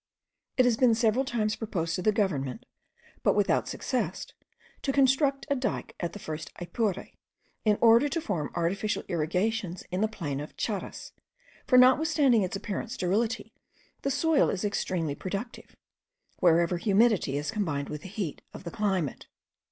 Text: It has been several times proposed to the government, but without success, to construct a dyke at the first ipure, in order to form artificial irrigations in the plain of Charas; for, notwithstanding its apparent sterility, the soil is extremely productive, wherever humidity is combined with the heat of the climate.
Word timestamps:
It 0.57 0.65
has 0.65 0.77
been 0.77 0.95
several 0.95 1.23
times 1.23 1.55
proposed 1.55 1.93
to 1.93 2.01
the 2.01 2.11
government, 2.11 2.65
but 3.21 3.35
without 3.35 3.67
success, 3.67 4.25
to 4.81 4.91
construct 4.91 5.45
a 5.47 5.55
dyke 5.55 5.93
at 5.99 6.13
the 6.13 6.17
first 6.17 6.51
ipure, 6.55 7.11
in 7.65 7.77
order 7.81 8.09
to 8.09 8.19
form 8.19 8.49
artificial 8.55 9.03
irrigations 9.09 9.83
in 9.91 10.01
the 10.01 10.07
plain 10.07 10.39
of 10.39 10.57
Charas; 10.57 11.11
for, 11.67 11.77
notwithstanding 11.77 12.41
its 12.41 12.55
apparent 12.55 12.89
sterility, 12.89 13.53
the 14.01 14.09
soil 14.09 14.49
is 14.49 14.65
extremely 14.65 15.13
productive, 15.13 15.75
wherever 16.37 16.77
humidity 16.79 17.37
is 17.37 17.51
combined 17.51 17.87
with 17.87 18.01
the 18.01 18.09
heat 18.09 18.41
of 18.55 18.63
the 18.63 18.71
climate. 18.71 19.27